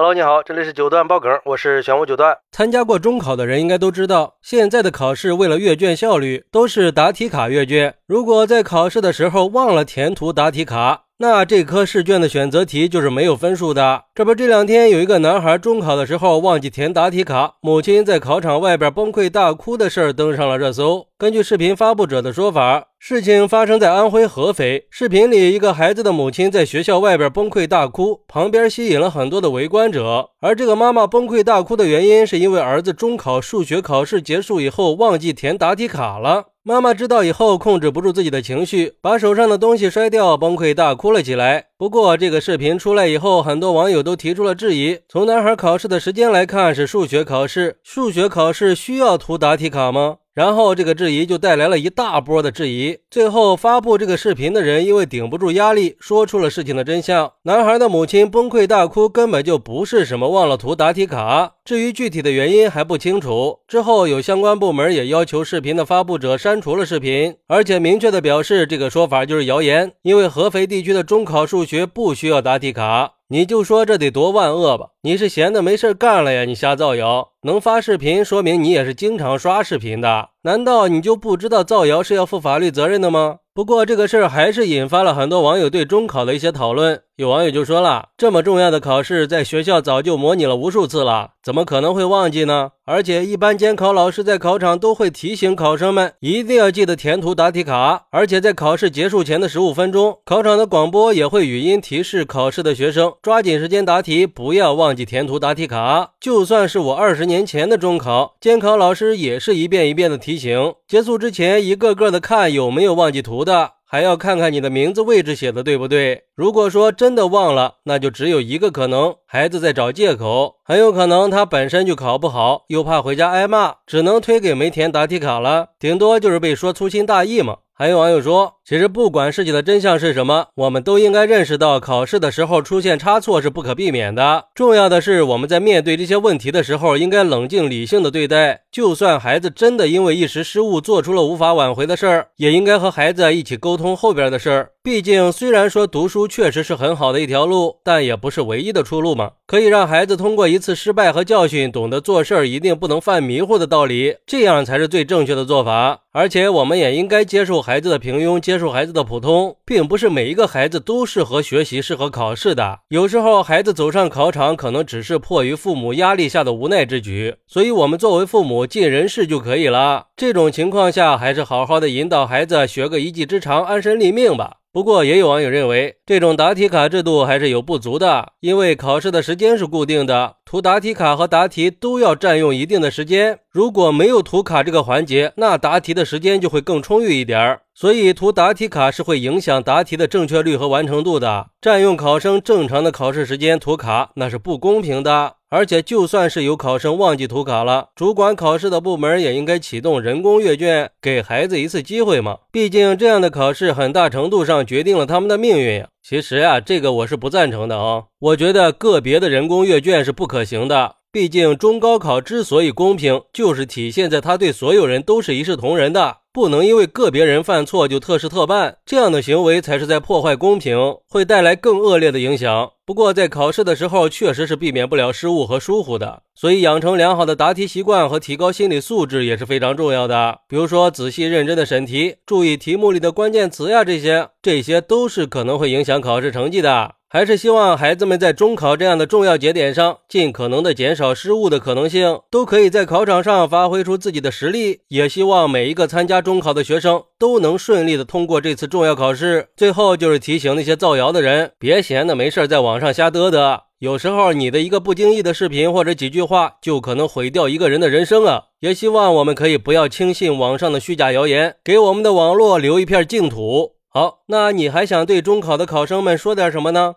[0.00, 2.38] Hello，你好，这里是九段爆梗，我是玄武九段。
[2.52, 7.96] 参加过中考的人应该都知道，现在的考试为了阅卷效率，都是答题卡阅卷。
[8.06, 14.04] 如果在考试的时候忘了填涂答题卡，那这科试卷的选择题就是没有分数的。
[14.14, 21.08] 这不，这两天有一个男孩中考的时候忘记填答题卡，母亲在考场外边崩溃大哭的事儿登上了热搜。
[21.18, 24.86] 根据视频发布者的说法，事情发生在安徽合肥。
[24.90, 30.28] 视频里，一个孩子的母亲在学校外边崩溃大哭，旁边吸引了很多的围观者。
[30.40, 36.44] 而这个妈妈崩溃大哭的原因，是因为儿子中考数学考试结束以后忘记填答题卡了。
[36.68, 41.68] 妈妈知道以后，控制不住自己的情绪，把手上的东西摔掉，崩溃大哭了起来。
[41.78, 44.98] 不过，这个视频出来以后，很多网友都提出了质疑。
[45.08, 50.18] 从男孩考试的时间来看，是数学考试，数学考试需要涂答题卡吗？
[50.38, 52.96] 然后这个质疑就带来了一大波的质疑。
[53.10, 57.32] 最后发布这个视频的人因为顶不住压力，说出了事情的真相。
[57.42, 61.54] 男孩的母亲崩溃大哭，根本就不是什么忘了涂答题卡。
[61.64, 63.58] 至于具体的原因还不清楚。
[63.66, 73.14] 之后有相关部门也要求视频的发布者删除了视频，而且明确的表示这个说法就是谣言，因为合肥地区的中考数学不需要答题卡。
[73.30, 74.88] 你就说这得多万恶吧？
[75.02, 76.46] 你是闲的没事干了呀？
[76.46, 80.30] 你瞎造谣，能发视频说明你也是经常刷视频的。
[80.44, 83.40] 难道你就不知道造谣是要负法律责任的吗？
[83.52, 87.02] 不过这个事儿还是引发了很多网友对中考的一些讨论。
[87.18, 92.70] 有网友就说了，这么重要的考试，在学校早就模拟了无数次了，怎么可能会忘记呢？
[92.84, 106.12] 而且一般监考老师在考场都会提醒考生们一定要记得填涂答题卡，而且在考试结束前的十五分钟，考场的广播也会语音提示考试的学生抓紧时间答题，不要忘记填涂答题卡。
[106.20, 113.72] 就算是我二十年前的中考，监考老师也是一遍一遍的提醒，结束之前一个个的看有没有忘记涂的。
[113.90, 116.24] 还要看看你的名字位置写的对不对。
[116.34, 127.56] 如果说真的忘了，那就只有一个可能，孩子在找借口，很有可能他本身就考不好，又怕回家挨骂，只能推给没填答题卡了，顶多就是被说粗心大意嘛。
[127.80, 134.46] 还有网友说，其实不管事情的真相是什么，我们都应该认识到，考试的时候出现差错是不可避免的。
[134.52, 138.62] 重要的是，我们在面对这些问题的时候，应该冷静理性的对待。
[138.72, 144.70] 就算孩子真的因为一时失误做出了无法挽回的事儿，也应该和孩子一起沟通后边的事儿。
[144.88, 149.32] 毕竟，虽然说读书确实是很好的一条路，但也不是唯一的出路嘛。
[149.46, 156.00] 可以让孩子通过一次失败和教训，懂得做事儿一定不能犯迷糊的道理，这样才是最正确的做法。
[156.12, 162.78] 而且，我们也应该接受孩子的平庸，接受孩子的普通，并不是每一个孩子都适合学习、适合考试的。
[162.88, 167.34] 有时候，孩子走上考场，可能只是迫于父母压力下的无奈之举。
[167.46, 170.06] 所以，我们作为父母尽人事就可以了。
[170.16, 174.56] 这种情况下，还是好好的引导孩子学个一技之长，安身立命吧。
[174.78, 183.40] 不过，也有网友认为，这种答题卡制度还是有不足的，因为考试的时间是固定的，涂答题卡和答题都要占用一定的时间。
[183.50, 187.62] 如果没有涂卡这个环节，那答题的时间就会更充裕一点儿。
[187.80, 195.34] 所以，涂答题卡是会影响答题的正确率和完成度的，占用考生正常的考试时间涂卡，那是不公平的。
[195.48, 202.38] 而且，就算是有考生忘记涂卡了，主管考试的部门也应该启动人工阅卷，给孩子一次机会嘛。
[202.50, 205.86] 毕竟，这样的考试很大程度上决定了他们的命运呀。
[206.02, 208.06] 其实呀，这个我是不赞成的啊。
[208.18, 210.96] 我觉得个别的人工阅卷是不可行的。
[211.12, 216.16] 毕竟，中高考之所以公平，就是体现在他对所有人都是一视同仁的。
[216.32, 220.76] 不能因为个别人犯错就特事特办，这样的行为才是在破坏公平，
[221.08, 222.70] 会带来更恶劣的影响。
[222.86, 230.38] 不过在考试的时候，确实是避免不了失误和疏忽的，所以养成良好的答题习惯和提高心理素质也是非常重要的。
[230.48, 236.92] 比如说仔细认真的审题，注意题目里的关键词呀，这些这些都是可能会影响考试成绩的。
[237.10, 244.80] 还是希望孩子们在中考这样的重要节点上，尽可能的减少失误的可能性，都可以在考场上发挥出自己的实力。
[244.88, 249.48] 也希望每一个参加中考的学生都能顺利的通过这次重要考试。
[249.56, 253.60] 最后就是提醒那些造谣的人，别闲的没事在网上瞎嘚嘚。
[253.78, 258.42] 有时候你的一个不经意的视频或者几句话，就可能毁掉一个人的人生啊！
[258.58, 263.74] 也希望我们可以不要轻信网上的虚假谣言，给我们的网络留一片净土。
[263.88, 266.96] 好，那你还想对中考的考生们说点什么呢？